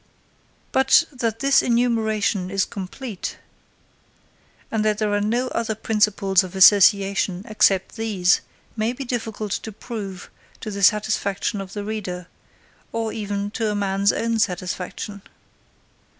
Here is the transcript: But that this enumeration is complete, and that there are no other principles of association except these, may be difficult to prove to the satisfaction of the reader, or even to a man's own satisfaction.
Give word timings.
But 0.71 1.03
that 1.11 1.41
this 1.41 1.61
enumeration 1.61 2.49
is 2.49 2.65
complete, 2.65 3.37
and 4.71 4.83
that 4.83 4.97
there 4.97 5.13
are 5.13 5.21
no 5.21 5.49
other 5.49 5.75
principles 5.75 6.43
of 6.43 6.55
association 6.55 7.45
except 7.47 7.97
these, 7.97 8.41
may 8.75 8.93
be 8.93 9.03
difficult 9.05 9.51
to 9.51 9.71
prove 9.71 10.31
to 10.61 10.71
the 10.71 10.81
satisfaction 10.81 11.61
of 11.61 11.73
the 11.73 11.83
reader, 11.85 12.25
or 12.91 13.13
even 13.13 13.51
to 13.51 13.69
a 13.69 13.75
man's 13.75 14.11
own 14.11 14.39
satisfaction. 14.39 15.21